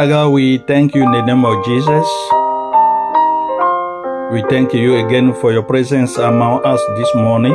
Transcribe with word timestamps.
Father 0.00 0.12
God, 0.12 0.28
we 0.30 0.56
thank 0.56 0.94
you 0.94 1.02
in 1.02 1.10
the 1.12 1.20
name 1.20 1.44
of 1.44 1.62
Jesus. 1.62 2.08
We 4.32 4.40
thank 4.48 4.72
you 4.72 4.96
again 4.96 5.34
for 5.34 5.52
your 5.52 5.62
presence 5.62 6.16
among 6.16 6.64
us 6.64 6.80
this 6.96 7.14
morning. 7.14 7.52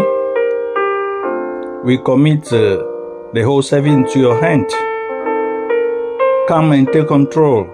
We 1.83 1.97
commit 1.97 2.45
uh, 2.53 2.85
the 3.33 3.41
whole 3.43 3.63
service 3.63 3.91
into 3.91 4.19
your 4.19 4.39
hand. 4.39 4.69
Come 6.47 6.73
and 6.73 6.87
take 6.93 7.07
control 7.07 7.65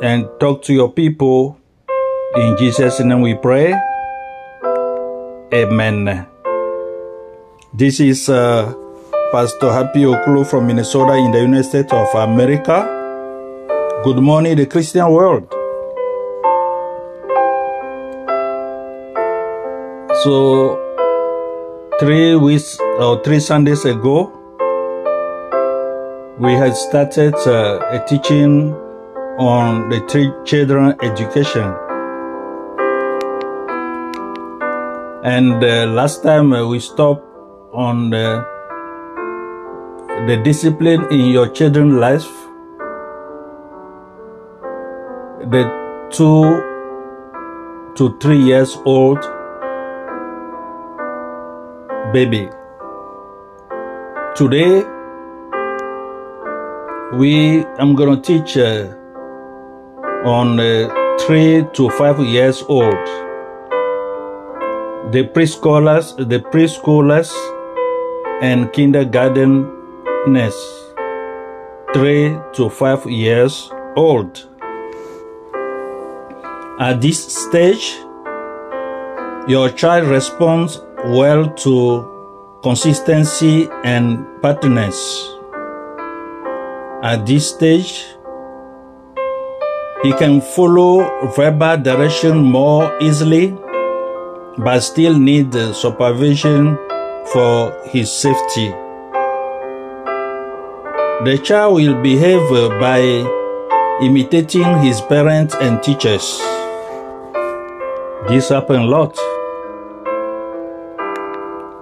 and 0.00 0.30
talk 0.40 0.62
to 0.62 0.72
your 0.72 0.90
people. 0.90 1.60
In 2.36 2.56
Jesus' 2.56 3.00
name 3.00 3.20
we 3.20 3.34
pray. 3.34 3.74
Amen. 5.52 6.26
This 7.74 8.00
is 8.00 8.30
uh, 8.30 8.72
Pastor 9.30 9.70
Happy 9.70 10.04
Okulu 10.04 10.48
from 10.48 10.68
Minnesota 10.68 11.16
in 11.16 11.32
the 11.32 11.42
United 11.42 11.64
States 11.64 11.92
of 11.92 12.08
America. 12.14 13.01
Good 14.04 14.18
morning, 14.18 14.56
the 14.56 14.66
Christian 14.66 15.08
world. 15.12 15.46
So, 20.24 20.74
three 22.00 22.34
weeks 22.34 22.80
or 22.80 23.22
three 23.22 23.38
Sundays 23.38 23.84
ago, 23.84 24.26
we 26.40 26.54
had 26.54 26.74
started 26.74 27.34
uh, 27.46 27.78
a 27.92 28.04
teaching 28.08 28.74
on 29.38 29.88
the 29.88 30.00
three 30.10 30.32
children 30.44 30.96
education. 31.00 31.72
And 35.22 35.62
uh, 35.62 35.86
last 35.86 36.24
time 36.24 36.52
uh, 36.52 36.66
we 36.66 36.80
stopped 36.80 37.24
on 37.72 38.10
the, 38.10 38.44
the 40.26 40.42
discipline 40.42 41.06
in 41.12 41.26
your 41.26 41.46
children's 41.46 41.94
life, 41.94 42.41
the 45.52 45.64
two 46.10 46.44
to 47.94 48.16
three 48.20 48.38
years 48.38 48.78
old 48.86 49.18
baby. 52.12 52.48
Today, 54.34 54.82
we 57.18 57.66
I'm 57.78 57.94
gonna 57.94 58.20
teach 58.20 58.56
uh, 58.56 58.94
on 60.24 60.58
uh, 60.58 60.88
three 61.20 61.66
to 61.74 61.90
five 61.90 62.18
years 62.20 62.62
old. 62.68 63.06
The 65.12 65.28
preschoolers, 65.34 66.16
the 66.16 66.38
preschoolers, 66.38 67.30
and 68.40 68.72
kindergarteners, 68.72 70.56
three 71.92 72.38
to 72.54 72.70
five 72.70 73.04
years 73.04 73.70
old. 73.96 74.48
At 76.82 77.00
this 77.00 77.22
stage, 77.22 77.94
your 79.46 79.70
child 79.70 80.08
responds 80.08 80.80
well 81.14 81.48
to 81.62 82.58
consistency 82.60 83.68
and 83.84 84.26
partners. 84.42 84.98
At 87.04 87.24
this 87.24 87.50
stage, 87.50 88.04
he 90.02 90.12
can 90.14 90.40
follow 90.40 91.06
verbal 91.36 91.76
direction 91.76 92.42
more 92.42 92.90
easily, 93.00 93.56
but 94.58 94.80
still 94.80 95.16
need 95.16 95.54
supervision 95.54 96.76
for 97.32 97.78
his 97.94 98.10
safety. 98.10 98.74
The 101.30 101.38
child 101.44 101.76
will 101.76 102.02
behave 102.02 102.42
by 102.80 102.98
imitating 104.02 104.82
his 104.82 105.00
parents 105.02 105.54
and 105.54 105.80
teachers. 105.80 106.51
This 108.28 108.50
happens 108.50 108.78
a 108.78 108.82
lot. 108.82 109.18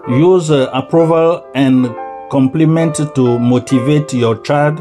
Use 0.09 0.51
uh, 0.51 0.71
approval 0.73 1.45
and 1.55 1.95
compliment 2.31 2.97
to 3.15 3.39
motivate 3.39 4.15
your 4.15 4.39
child 4.39 4.81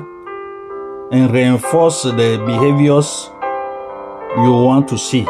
and 1.11 1.31
reinforce 1.33 2.03
the 2.03 2.41
behaviors 2.45 3.29
you 4.37 4.53
want 4.53 4.87
to 4.87 4.97
see. 4.97 5.25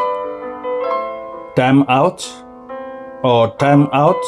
Time 1.56 1.84
out 1.88 2.24
or 3.24 3.56
time 3.56 3.88
out 3.92 4.22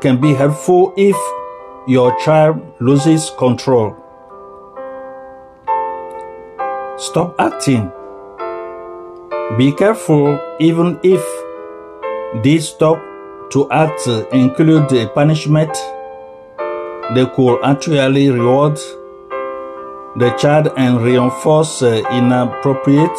can 0.00 0.20
be 0.20 0.32
helpful 0.32 0.94
if 0.96 1.16
your 1.88 2.16
child 2.20 2.62
loses 2.78 3.30
control. 3.36 3.96
Stop 6.98 7.34
acting. 7.40 7.90
Be 9.58 9.72
careful 9.72 10.38
even 10.60 11.00
if 11.02 11.20
this 12.44 12.68
stop 12.68 13.02
to 13.50 13.68
act 13.72 14.06
include 14.32 14.92
a 14.92 15.08
punishment, 15.08 15.76
they 17.14 17.26
could 17.26 17.58
actually 17.64 18.30
reward 18.30 18.76
the 20.16 20.30
child 20.38 20.72
and 20.76 21.00
reinforce 21.02 21.82
uh, 21.82 22.00
inappropriate 22.12 23.18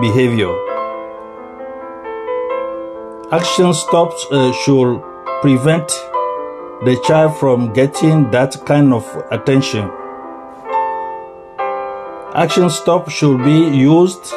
behavior. 0.00 0.54
Action 3.32 3.74
stops 3.74 4.26
uh, 4.30 4.52
should 4.64 5.02
prevent 5.40 5.88
the 6.84 7.00
child 7.04 7.36
from 7.38 7.72
getting 7.72 8.30
that 8.30 8.54
kind 8.64 8.92
of 8.92 9.04
attention. 9.32 9.90
Action 12.34 12.70
stop 12.70 13.10
should 13.10 13.42
be 13.42 13.76
used 13.76 14.32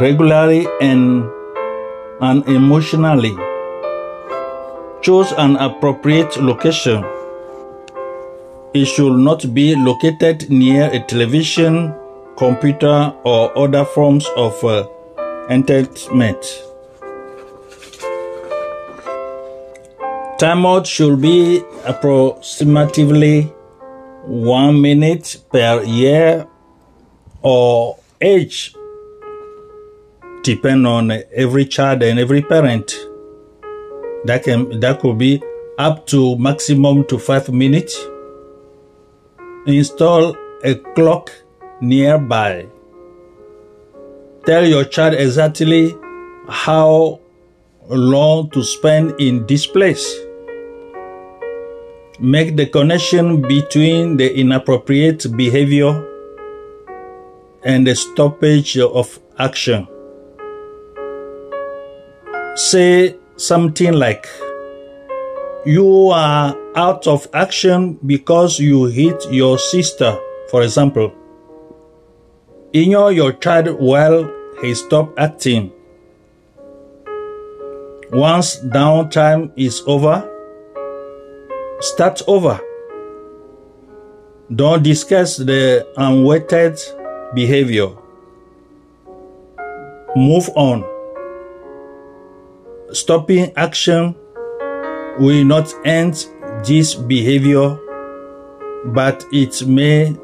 regularly 0.00 0.66
and 0.80 1.24
unemotionally. 2.20 3.34
Choose 5.02 5.32
an 5.32 5.56
appropriate 5.56 6.36
location. 6.38 7.04
It 8.72 8.86
should 8.86 9.18
not 9.18 9.54
be 9.54 9.76
located 9.76 10.50
near 10.50 10.90
a 10.92 11.00
television, 11.00 11.94
computer, 12.36 13.14
or 13.22 13.56
other 13.56 13.84
forms 13.84 14.26
of 14.36 14.62
uh, 14.64 14.88
entertainment. 15.48 16.42
Timeout 20.38 20.86
should 20.86 21.20
be 21.20 21.62
approximately 21.86 23.42
one 24.26 24.80
minute 24.80 25.36
per 25.52 25.84
year 25.84 26.48
or 27.42 27.98
age, 28.20 28.74
depend 30.44 30.86
on 30.86 31.10
every 31.34 31.64
child 31.64 32.02
and 32.02 32.18
every 32.18 32.42
parent. 32.42 32.94
That 34.24 34.44
can 34.44 34.80
that 34.80 35.00
could 35.00 35.18
be 35.18 35.42
up 35.78 36.06
to 36.08 36.38
maximum 36.38 37.04
to 37.06 37.18
five 37.18 37.52
minutes. 37.52 37.98
Install 39.66 40.36
a 40.62 40.74
clock 40.94 41.32
nearby. 41.80 42.66
Tell 44.46 44.64
your 44.64 44.84
child 44.84 45.14
exactly 45.14 45.96
how 46.48 47.20
long 47.88 48.50
to 48.50 48.62
spend 48.62 49.18
in 49.18 49.46
this 49.46 49.66
place. 49.66 50.06
Make 52.20 52.56
the 52.56 52.66
connection 52.66 53.42
between 53.42 54.16
the 54.16 54.38
inappropriate 54.38 55.26
behavior 55.36 55.92
and 57.64 57.86
the 57.86 57.96
stoppage 57.96 58.78
of 58.78 59.18
action. 59.38 59.88
Say 62.54 63.16
something 63.36 63.94
like, 63.94 64.28
You 65.66 66.10
are 66.10 66.56
out 66.76 67.08
of 67.08 67.26
action 67.34 67.98
because 68.06 68.60
you 68.60 68.84
hit 68.84 69.24
your 69.32 69.58
sister, 69.58 70.16
for 70.50 70.62
example. 70.62 71.12
Ignore 72.72 73.10
your 73.10 73.32
child 73.32 73.80
while 73.80 74.30
he 74.62 74.72
stop 74.74 75.18
acting. 75.18 75.72
Once 78.12 78.60
downtime 78.60 79.50
is 79.56 79.82
over, 79.88 80.22
start 81.80 82.22
over. 82.28 82.60
Don't 84.54 84.84
discuss 84.84 85.38
the 85.38 85.84
unwanted 85.96 86.78
behavior. 87.34 87.88
Move 90.14 90.48
on. 90.54 90.93
Stopping 92.94 93.52
action 93.56 94.14
will 95.18 95.44
not 95.44 95.74
end 95.84 96.28
this 96.64 96.94
behavior, 96.94 97.76
but 98.94 99.26
it 99.32 99.66
may 99.66 100.16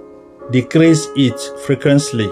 decrease 0.53 1.09
it 1.17 1.37
frequently. 1.67 2.31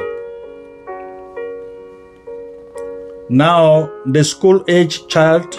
Now, 3.28 3.90
the 4.06 4.22
school 4.22 4.64
age 4.68 5.08
child 5.08 5.56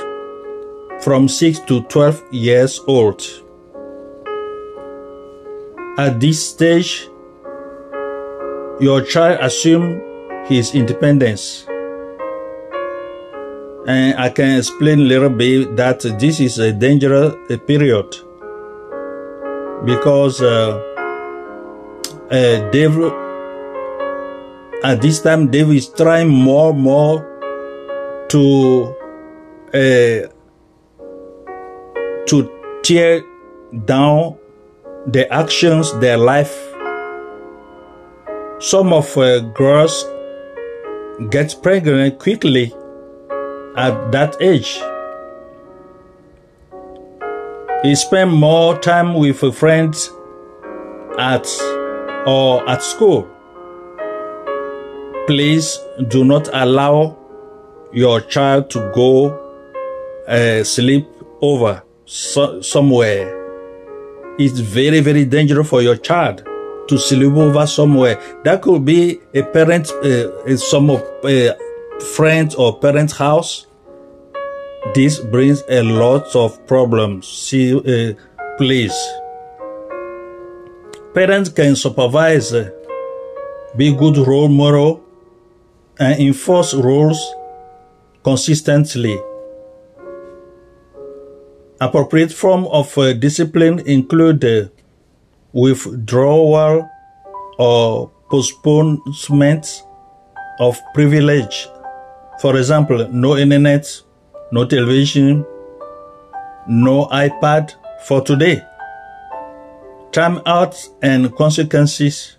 from 1.01 1.27
6 1.27 1.59
to 1.67 1.81
12 1.81 2.23
years 2.31 2.79
old. 2.87 3.21
At 5.97 6.21
this 6.21 6.51
stage, 6.51 7.09
your 8.79 9.01
child 9.01 9.39
assumes 9.41 10.01
his 10.47 10.73
independence. 10.73 11.68
And 13.87 14.17
I 14.19 14.29
can 14.29 14.57
explain 14.57 14.99
a 14.99 15.03
little 15.03 15.29
bit 15.29 15.75
that 15.77 16.01
this 16.19 16.39
is 16.39 16.59
a 16.59 16.71
dangerous 16.71 17.35
period 17.65 18.15
because 19.85 20.41
uh, 20.41 20.77
uh, 22.29 22.69
devil 22.71 23.11
at 24.83 25.01
this 25.01 25.21
time 25.21 25.47
devil 25.47 25.73
is 25.73 25.89
trying 25.89 26.29
more 26.29 26.71
and 26.71 26.81
more 26.81 28.27
to 28.29 28.95
uh, 29.73 30.27
to 32.27 32.51
tear 32.83 33.23
down 33.85 34.37
the 35.07 35.31
actions, 35.31 35.97
their 35.99 36.17
life. 36.17 36.55
Some 38.59 38.93
of 38.93 39.17
uh, 39.17 39.39
girls 39.39 40.05
get 41.29 41.55
pregnant 41.61 42.19
quickly 42.19 42.73
at 43.79 44.11
that 44.11 44.35
age. 44.41 44.81
He 47.81 47.95
spend 47.95 48.33
more 48.33 48.77
time 48.77 49.13
with 49.13 49.39
friends 49.55 50.11
at 51.17 51.47
or 52.27 52.69
at 52.69 52.83
school. 52.83 53.25
Please 55.27 55.79
do 56.09 56.25
not 56.25 56.49
allow 56.51 57.17
your 57.93 58.19
child 58.19 58.69
to 58.71 58.91
go 58.93 59.29
uh, 60.27 60.63
sleep 60.65 61.07
over 61.41 61.81
so, 62.05 62.61
somewhere. 62.61 63.37
It's 64.37 64.59
very, 64.59 64.99
very 64.99 65.23
dangerous 65.23 65.69
for 65.69 65.81
your 65.81 65.95
child 65.95 66.43
to 66.89 66.97
sleep 66.97 67.31
over 67.33 67.65
somewhere. 67.65 68.19
That 68.43 68.61
could 68.61 68.83
be 68.83 69.19
a 69.33 69.43
parent, 69.43 69.89
uh, 69.91 70.57
some 70.57 70.89
of 70.89 71.01
uh, 71.23 71.55
friends 72.15 72.55
or 72.55 72.77
parents' 72.77 73.13
house. 73.13 73.67
This 74.95 75.19
brings 75.19 75.61
a 75.69 75.83
lot 75.83 76.35
of 76.35 76.65
problems. 76.65 77.27
See, 77.27 77.75
uh, 77.75 78.13
please. 78.57 78.95
Parents 81.13 81.49
can 81.49 81.75
supervise, 81.75 82.53
uh, 82.53 82.71
be 83.75 83.93
good 83.93 84.17
role 84.17 84.47
model, 84.47 85.03
and 85.99 86.19
enforce 86.19 86.73
rules 86.73 87.19
consistently. 88.23 89.19
Appropriate 91.81 92.31
form 92.31 92.65
of 92.67 92.97
uh, 92.97 93.13
discipline 93.13 93.79
include 93.85 94.43
uh, 94.45 94.69
withdrawal 95.53 96.89
or 97.57 98.11
postponement 98.29 99.83
of 100.59 100.79
privilege. 100.93 101.67
For 102.39 102.57
example, 102.57 103.07
no 103.11 103.37
internet, 103.37 103.85
no 104.51 104.65
television, 104.65 105.45
no 106.67 107.05
iPad 107.07 107.73
for 108.05 108.21
today. 108.21 108.63
Time 110.11 110.41
out 110.45 110.75
and 111.01 111.35
consequences. 111.35 112.37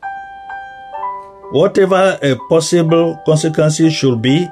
Whatever 1.53 2.19
a 2.23 2.37
possible 2.49 3.21
consequence 3.27 3.81
should 3.93 4.23
be, 4.23 4.49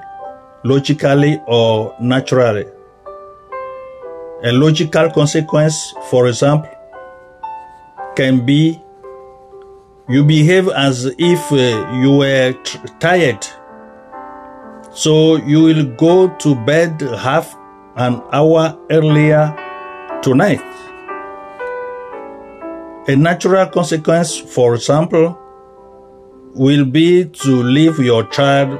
logically 0.64 1.40
or 1.46 1.94
naturally. 2.00 2.66
A 4.44 4.52
logical 4.52 5.10
consequence, 5.10 5.92
for 6.10 6.28
example, 6.28 6.70
can 8.14 8.44
be 8.44 8.80
you 10.08 10.24
behave 10.24 10.68
as 10.68 11.04
if 11.18 11.52
uh, 11.52 12.00
you 12.00 12.16
were 12.16 12.52
tired. 12.98 13.46
So 14.98 15.36
you 15.36 15.62
will 15.62 15.84
go 15.94 16.26
to 16.38 16.56
bed 16.66 17.00
half 17.00 17.56
an 17.94 18.20
hour 18.32 18.76
earlier 18.90 19.54
tonight. 20.22 20.60
A 23.06 23.14
natural 23.14 23.66
consequence, 23.66 24.36
for 24.36 24.74
example, 24.74 25.38
will 26.52 26.84
be 26.84 27.26
to 27.26 27.62
leave 27.62 28.00
your 28.00 28.24
child 28.24 28.70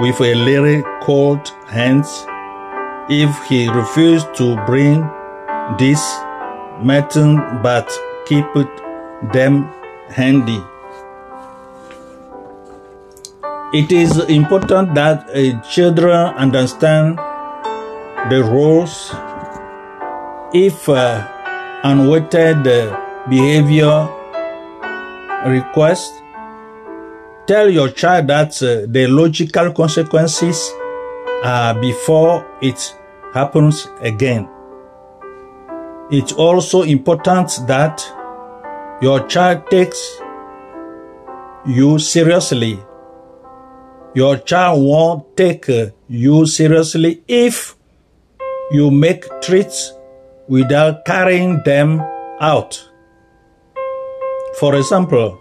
with 0.00 0.20
a 0.20 0.34
little 0.34 0.82
cold 1.04 1.46
hands 1.68 2.26
if 3.08 3.30
he 3.46 3.68
refuses 3.68 4.26
to 4.38 4.56
bring 4.66 5.08
this 5.78 6.02
medicine 6.82 7.36
but 7.62 7.88
keep 8.26 8.46
them 9.32 9.70
handy. 10.10 10.60
It 13.72 13.90
is 13.90 14.18
important 14.28 14.94
that 14.94 15.30
uh, 15.30 15.58
children 15.62 16.34
understand 16.36 17.16
the 18.28 18.42
rules 18.44 19.10
if 20.52 20.86
uh, 20.90 21.26
unwanted 21.82 22.66
uh, 22.66 23.26
behavior 23.30 24.08
request 25.46 26.12
tell 27.46 27.70
your 27.70 27.88
child 27.88 28.26
that 28.26 28.62
uh, 28.62 28.84
the 28.88 29.06
logical 29.06 29.72
consequences 29.72 30.70
are 31.42 31.74
before 31.80 32.46
it 32.60 32.94
happens 33.32 33.88
again. 34.02 34.50
It's 36.10 36.32
also 36.32 36.82
important 36.82 37.48
that 37.66 38.04
your 39.00 39.26
child 39.28 39.70
takes 39.70 40.20
you 41.64 41.98
seriously. 41.98 42.78
Your 44.14 44.36
child 44.36 44.84
won't 44.84 45.36
take 45.38 45.70
uh, 45.70 45.86
you 46.06 46.44
seriously 46.44 47.22
if 47.26 47.76
you 48.70 48.90
make 48.90 49.24
treats 49.40 49.94
without 50.48 51.06
carrying 51.06 51.62
them 51.64 52.02
out. 52.38 52.90
For 54.58 54.74
example, 54.74 55.40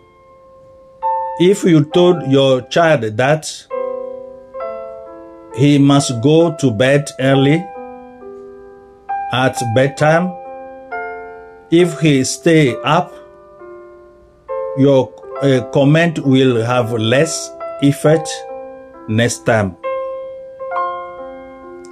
if 1.42 1.66
you 1.66 1.84
told 1.84 2.32
your 2.32 2.62
child 2.62 3.01
that 3.01 3.68
he 5.58 5.78
must 5.78 6.22
go 6.22 6.56
to 6.56 6.72
bed 6.72 7.10
early 7.20 7.66
at 9.34 9.62
bedtime, 9.75 10.32
if 11.72 12.00
he 12.00 12.24
stay 12.24 12.75
up, 12.84 13.13
your 14.78 15.13
uh, 15.42 15.62
comment 15.74 16.20
will 16.20 16.63
have 16.63 16.94
less 16.94 17.51
effect 17.82 18.30
next 19.08 19.46
time. 19.46 19.75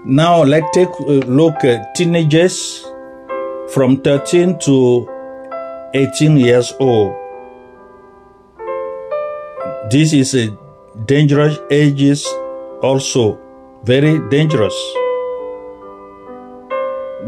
Now 0.06 0.44
let's 0.44 0.68
take 0.74 0.90
a 1.00 1.20
look 1.28 1.64
at 1.64 1.96
teenagers 1.96 2.86
from 3.74 4.02
13 4.02 4.60
to 4.60 5.10
18 5.94 6.38
years 6.38 6.74
old. 6.80 7.14
This 9.92 10.14
is 10.14 10.36
a 10.36 10.58
dangerous 11.06 11.58
ages 11.72 12.28
also 12.82 13.40
very 13.84 14.20
dangerous. 14.30 14.76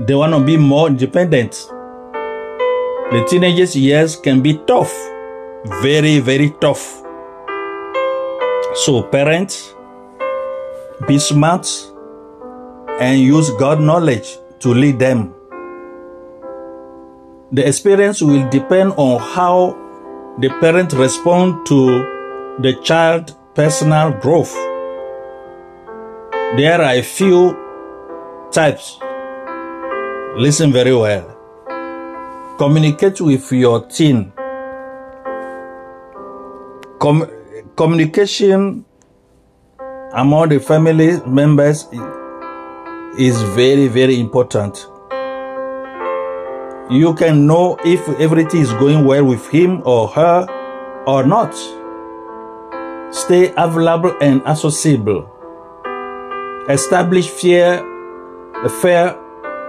They 0.05 0.15
want 0.15 0.33
to 0.33 0.43
be 0.43 0.57
more 0.57 0.87
independent. 0.87 1.51
The 3.11 3.25
teenagers 3.29 3.75
years 3.75 4.15
can 4.15 4.41
be 4.41 4.57
tough, 4.65 4.93
very, 5.81 6.19
very 6.19 6.53
tough. 6.61 7.00
So 8.73 9.03
parents, 9.03 9.75
be 11.05 11.19
smart 11.19 11.67
and 13.01 13.19
use 13.19 13.49
God 13.59 13.81
knowledge 13.81 14.37
to 14.59 14.73
lead 14.73 14.97
them. 14.97 15.33
The 17.51 17.67
experience 17.67 18.21
will 18.21 18.49
depend 18.49 18.93
on 18.95 19.19
how 19.19 19.77
the 20.39 20.47
parent 20.61 20.93
respond 20.93 21.65
to 21.67 22.57
the 22.61 22.79
child 22.81 23.35
personal 23.55 24.11
growth. 24.11 24.53
There 26.55 26.81
are 26.81 26.93
a 26.93 27.01
few 27.01 27.57
types. 28.53 28.99
Listen 30.37 30.71
very 30.71 30.95
well. 30.95 31.27
Communicate 32.57 33.19
with 33.19 33.51
your 33.51 33.85
teen. 33.87 34.31
Com- 36.99 37.40
communication 37.75 38.85
among 40.13 40.49
the 40.49 40.59
family 40.59 41.19
members 41.25 41.87
is 43.17 43.41
very, 43.53 43.87
very 43.87 44.19
important. 44.19 44.87
You 46.89 47.13
can 47.15 47.47
know 47.47 47.77
if 47.85 48.07
everything 48.19 48.61
is 48.61 48.73
going 48.73 49.05
well 49.05 49.23
with 49.23 49.47
him 49.47 49.81
or 49.85 50.07
her 50.09 50.45
or 51.07 51.23
not. 51.23 51.53
Stay 53.13 53.53
available 53.55 54.15
and 54.21 54.45
accessible. 54.45 55.29
Establish 56.69 57.29
fair, 57.29 57.79
fair 58.81 59.17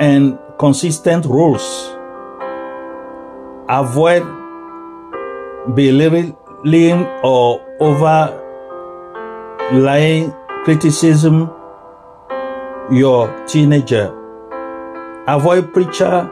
and 0.00 0.38
consistent 0.58 1.24
rules. 1.26 1.94
Avoid 3.68 4.22
belittling 5.74 7.06
or 7.22 7.60
overlying 7.82 8.32
criticism 10.64 11.50
your 12.90 13.46
teenager. 13.46 14.06
Avoid 15.26 15.72
preacher 15.72 16.30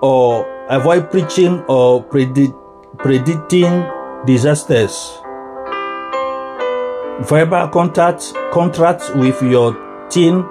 or 0.00 0.46
avoid 0.68 1.10
preaching 1.10 1.62
or 1.68 2.02
predict, 2.02 2.54
predicting 2.98 3.84
disasters. 4.24 5.18
Verbal 7.20 7.68
contact 7.68 8.32
contracts 8.52 9.10
with 9.10 9.42
your 9.42 9.76
teen 10.08 10.44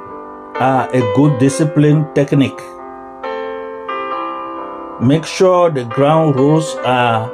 are 0.59 0.89
a 0.93 1.01
good 1.15 1.39
discipline 1.39 2.05
technique. 2.13 2.61
Make 4.99 5.25
sure 5.25 5.69
the 5.69 5.85
ground 5.85 6.35
rules 6.35 6.75
are 6.83 7.29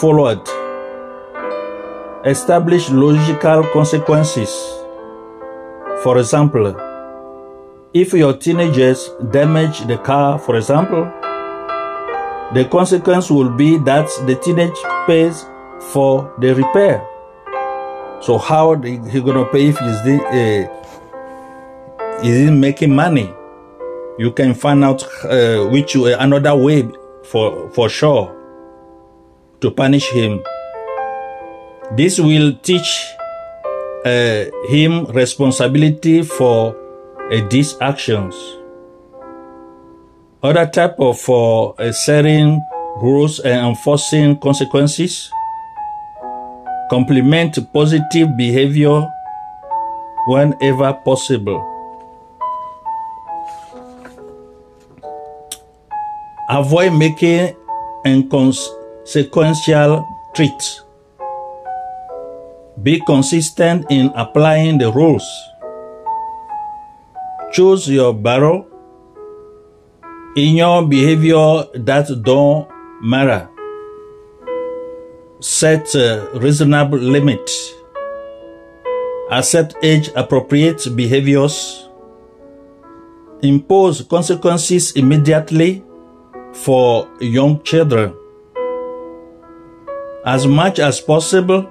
followed. 0.00 0.63
Establish 2.26 2.88
logical 2.88 3.64
consequences. 3.64 4.48
For 6.02 6.16
example, 6.16 6.74
if 7.92 8.14
your 8.14 8.32
teenagers 8.32 9.10
damage 9.30 9.80
the 9.80 9.98
car, 9.98 10.38
for 10.38 10.56
example, 10.56 11.04
the 12.54 12.64
consequence 12.70 13.30
will 13.30 13.50
be 13.50 13.76
that 13.80 14.08
the 14.26 14.36
teenage 14.36 14.80
pays 15.06 15.44
for 15.92 16.34
the 16.38 16.54
repair. 16.54 17.06
So 18.22 18.38
how 18.38 18.74
he 18.80 19.20
gonna 19.20 19.44
pay 19.52 19.66
if 19.68 19.78
he's 19.78 20.02
the, 20.04 20.18
uh, 20.24 22.20
is 22.22 22.48
he 22.48 22.50
making 22.50 22.94
money? 22.94 23.30
You 24.16 24.30
can 24.32 24.54
find 24.54 24.82
out 24.82 25.04
uh, 25.24 25.66
which 25.68 25.94
uh, 25.94 26.16
another 26.18 26.56
way 26.56 26.88
for 27.24 27.68
for 27.70 27.90
sure 27.90 28.32
to 29.60 29.70
punish 29.70 30.10
him. 30.10 30.42
This 31.96 32.18
will 32.18 32.52
teach 32.62 33.06
uh, 34.04 34.44
him 34.66 35.06
responsibility 35.06 36.22
for 36.22 36.74
uh, 37.30 37.48
these 37.48 37.76
actions. 37.80 38.34
Other 40.42 40.66
type 40.66 40.96
of 40.98 41.30
uh, 41.30 41.92
setting 41.92 42.60
rules 42.96 43.38
and 43.40 43.68
enforcing 43.68 44.36
consequences 44.40 45.30
complement 46.90 47.58
positive 47.72 48.36
behavior 48.36 49.08
whenever 50.26 50.92
possible. 51.04 51.62
Avoid 56.50 56.92
making 56.92 57.54
inconsequential 58.04 60.04
treats. 60.34 60.80
Be 62.82 63.00
consistent 63.06 63.86
in 63.90 64.10
applying 64.16 64.78
the 64.78 64.90
rules. 64.90 65.24
Choose 67.52 67.88
your 67.88 68.12
battle 68.12 68.66
in 70.36 70.56
your 70.56 70.86
behavior 70.86 71.64
that 71.74 72.10
don't 72.22 72.68
matter. 73.00 73.48
Set 75.40 75.94
a 75.94 76.28
reasonable 76.34 76.98
limit. 76.98 77.48
Accept 79.30 79.76
age 79.82 80.10
appropriate 80.16 80.84
behaviors. 80.96 81.88
Impose 83.42 84.02
consequences 84.02 84.92
immediately 84.92 85.84
for 86.52 87.08
young 87.20 87.62
children. 87.62 88.14
As 90.24 90.46
much 90.46 90.78
as 90.78 91.00
possible, 91.00 91.68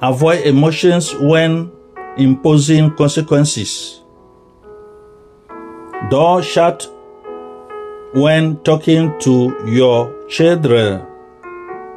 avoid 0.00 0.46
emotions 0.46 1.14
when 1.14 1.70
imposing 2.16 2.94
consequences. 2.94 4.00
Door 6.10 6.42
shut 6.42 6.88
when 8.14 8.56
talking 8.62 9.18
to 9.20 9.54
your 9.66 10.26
children. 10.28 11.04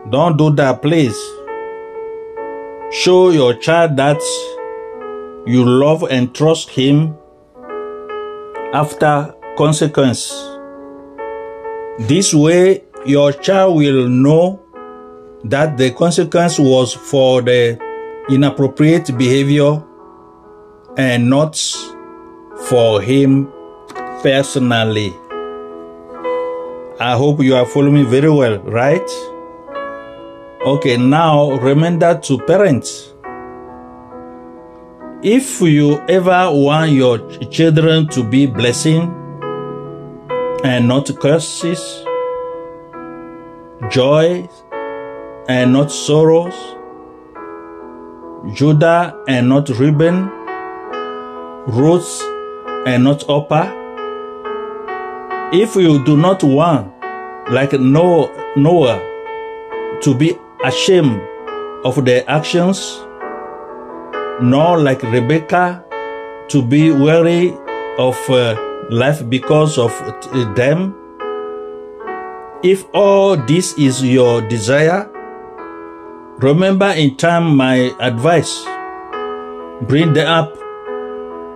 Don't 0.09 0.37
do 0.37 0.49
that, 0.51 0.81
please. 0.81 1.15
Show 2.91 3.29
your 3.29 3.53
child 3.53 3.95
that 3.97 4.19
you 5.45 5.63
love 5.63 6.03
and 6.09 6.33
trust 6.35 6.69
him 6.69 7.15
after 8.73 9.33
consequence. 9.57 10.31
This 11.99 12.33
way, 12.33 12.83
your 13.05 13.31
child 13.31 13.77
will 13.77 14.09
know 14.09 14.59
that 15.43 15.77
the 15.77 15.91
consequence 15.91 16.59
was 16.59 16.93
for 16.93 17.41
the 17.41 17.90
inappropriate 18.29 19.17
behavior 19.17 19.83
and 20.97 21.29
not 21.29 21.57
for 22.67 23.01
him 23.01 23.51
personally. 24.21 25.13
I 26.99 27.15
hope 27.17 27.41
you 27.41 27.55
are 27.55 27.65
following 27.65 28.05
very 28.05 28.29
well, 28.29 28.59
right? 28.59 29.09
Okay, 30.65 30.97
now 30.97 31.53
remember 31.53 32.19
to 32.19 32.37
parents. 32.39 33.13
If 35.23 35.61
you 35.61 35.99
ever 36.09 36.51
want 36.51 36.91
your 36.91 37.17
children 37.49 38.07
to 38.09 38.23
be 38.23 38.45
blessing 38.45 39.01
and 40.63 40.87
not 40.87 41.09
curses, 41.19 42.05
joy 43.89 44.47
and 45.47 45.73
not 45.73 45.91
sorrows, 45.91 46.53
Judah 48.49 49.15
and 49.27 49.47
not 49.47 49.69
Reuben, 49.69 50.27
Ruth 51.67 52.21
and 52.87 53.03
not 53.03 53.29
Orpah. 53.29 53.69
If 55.53 55.75
you 55.75 56.03
do 56.03 56.17
not 56.17 56.43
want, 56.43 56.91
like 57.51 57.73
No, 57.73 58.31
Noah, 58.55 58.99
to 60.01 60.15
be 60.15 60.37
ashamed 60.63 61.21
of 61.85 62.03
their 62.03 62.27
actions, 62.27 62.99
nor 64.41 64.79
like 64.79 65.03
Rebecca 65.03 65.85
to 66.49 66.61
be 66.63 66.91
weary 66.91 67.55
of 67.99 68.17
uh, 68.29 68.55
life 68.89 69.27
because 69.29 69.77
of 69.77 69.91
them, 70.55 70.95
if 72.63 72.85
all 72.93 73.37
this 73.37 73.77
is 73.77 74.03
your 74.03 74.41
desire, 74.41 75.07
remember 76.37 76.87
in 76.87 77.15
time 77.17 77.55
my 77.55 77.95
advice. 77.99 78.63
Bring 79.87 80.13
them 80.13 80.27
up 80.27 80.57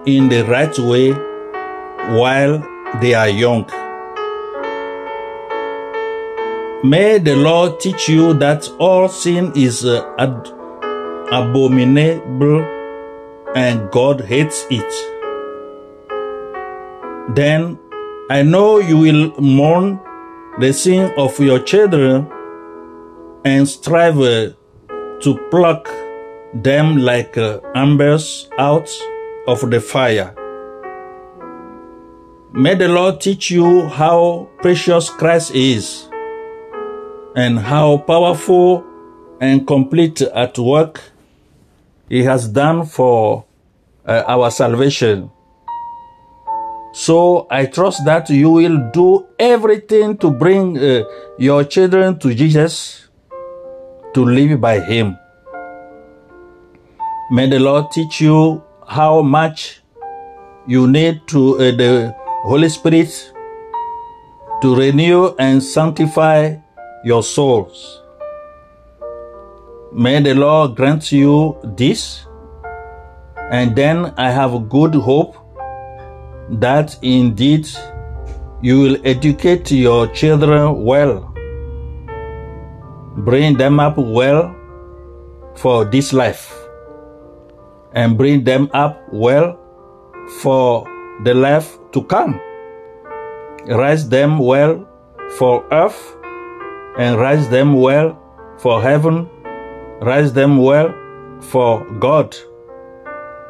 in 0.05 0.29
the 0.29 0.43
right 0.47 0.77
way 0.79 1.11
while 2.17 2.59
they 3.01 3.13
are 3.13 3.29
young. 3.29 3.65
May 6.83 7.17
the 7.17 7.35
Lord 7.35 7.79
teach 7.79 8.09
you 8.09 8.33
that 8.35 8.69
all 8.77 9.07
sin 9.09 9.51
is 9.55 9.85
uh, 9.85 10.05
ad- 10.19 10.49
abominable 11.31 12.61
and 13.55 13.89
God 13.89 14.21
hates 14.21 14.65
it. 14.69 14.93
Then 17.35 17.79
I 18.29 18.43
know 18.43 18.79
you 18.79 18.97
will 18.97 19.41
mourn 19.41 19.99
the 20.59 20.73
sin 20.73 21.11
of 21.17 21.39
your 21.39 21.59
children 21.59 22.27
and 23.43 23.67
strive 23.67 24.19
uh, 24.19 24.49
to 25.21 25.37
pluck 25.49 25.89
them 26.53 26.97
like 26.97 27.37
uh, 27.37 27.59
embers 27.75 28.49
out 28.57 28.89
of 29.47 29.69
the 29.69 29.79
fire. 29.79 30.33
May 32.53 32.75
the 32.75 32.87
Lord 32.87 33.19
teach 33.19 33.51
you 33.51 33.87
how 33.87 34.47
precious 34.61 35.09
Christ 35.09 35.53
is 35.53 36.07
and 37.35 37.59
how 37.59 37.97
powerful 37.97 38.85
and 39.41 39.67
complete 39.67 40.21
at 40.21 40.57
work 40.57 41.01
He 42.07 42.23
has 42.23 42.47
done 42.47 42.85
for 42.85 43.43
uh, 44.05 44.23
our 44.27 44.51
salvation. 44.51 45.29
So 46.93 47.45
I 47.51 47.65
trust 47.65 48.05
that 48.05 48.29
you 48.29 48.49
will 48.49 48.89
do 48.93 49.27
everything 49.37 50.17
to 50.19 50.31
bring 50.31 50.77
uh, 50.77 51.03
your 51.37 51.65
children 51.65 52.17
to 52.19 52.33
Jesus 52.33 53.04
to 54.15 54.25
live 54.25 54.59
by 54.59 54.79
Him. 54.79 55.17
May 57.31 57.49
the 57.49 57.59
Lord 57.59 57.91
teach 57.91 58.21
you 58.21 58.63
how 58.87 59.21
much 59.21 59.81
you 60.67 60.87
need 60.87 61.27
to 61.27 61.55
uh, 61.55 61.71
the 61.71 62.15
Holy 62.43 62.69
Spirit 62.69 63.33
to 64.61 64.75
renew 64.75 65.35
and 65.37 65.61
sanctify 65.61 66.55
your 67.03 67.23
souls. 67.23 68.01
May 69.91 70.21
the 70.21 70.33
Lord 70.33 70.75
grant 70.75 71.11
you 71.11 71.57
this, 71.63 72.25
and 73.51 73.75
then 73.75 74.13
I 74.17 74.31
have 74.31 74.69
good 74.69 74.95
hope 74.95 75.35
that 76.49 76.97
indeed 77.01 77.67
you 78.61 78.79
will 78.79 78.97
educate 79.03 79.71
your 79.71 80.07
children 80.07 80.83
well, 80.83 81.34
bring 83.17 83.57
them 83.57 83.79
up 83.79 83.97
well, 83.97 84.55
for 85.55 85.85
this 85.85 86.13
life 86.13 86.53
and 87.93 88.17
bring 88.17 88.43
them 88.43 88.69
up 88.73 89.01
well 89.11 89.57
for 90.41 90.85
the 91.23 91.33
life 91.33 91.77
to 91.93 92.03
come. 92.03 92.39
Raise 93.65 94.07
them 94.09 94.37
well 94.37 94.87
for 95.37 95.65
earth 95.71 96.17
and 96.99 97.17
raise 97.17 97.49
them 97.49 97.73
well 97.73 98.21
for 98.57 98.81
heaven. 98.81 99.29
Raise 100.01 100.33
them 100.33 100.57
well 100.57 100.93
for 101.39 101.85
God, 101.99 102.35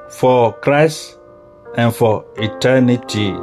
for 0.09 0.53
Christ, 0.53 1.19
and 1.75 1.93
for 1.93 2.23
eternity. 2.37 3.35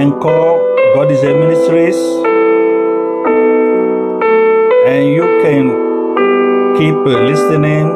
Encore 0.00 0.56
God 0.94 1.10
is 1.12 1.22
Able 1.22 1.40
Ministries, 1.40 1.96
and 4.88 5.04
you 5.12 5.24
can 5.44 5.64
keep 6.78 6.96
listening. 7.04 7.86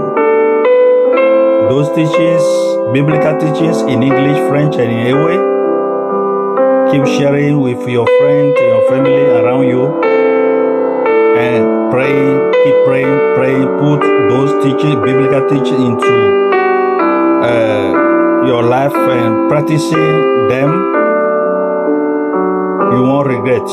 Those 1.71 1.89
teachings, 1.97 2.45
biblical 2.93 3.41
teachings 3.41 3.81
in 3.89 4.03
English, 4.03 4.37
French, 4.51 4.77
and 4.77 4.93
in 4.93 5.07
Ewe. 5.07 5.37
Keep 6.93 7.07
sharing 7.17 7.61
with 7.61 7.89
your 7.89 8.07
friends 8.19 8.61
your 8.61 8.87
family 8.91 9.25
around 9.41 9.67
you, 9.67 9.87
and 11.41 11.91
pray, 11.91 12.13
keep 12.65 12.77
praying, 12.85 13.17
praying, 13.35 13.67
put 13.81 14.01
those 14.29 14.53
teachings, 14.63 15.01
biblical 15.03 15.49
teachings 15.49 15.81
into 15.89 16.15
uh, 17.49 18.45
your 18.47 18.63
life 18.63 18.95
and 18.95 19.49
practicing 19.49 20.49
them, 20.49 20.84
you 22.95 23.03
won't 23.03 23.27
regret. 23.27 23.67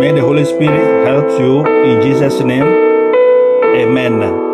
May 0.00 0.12
the 0.12 0.20
Holy 0.20 0.44
Spirit 0.44 1.06
help 1.06 1.38
you 1.38 1.64
in 1.66 2.02
Jesus' 2.02 2.40
name. 2.40 2.64
Amen. 2.64 4.45